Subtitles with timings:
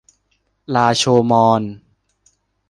[0.75, 1.61] ลาโชว์มอญ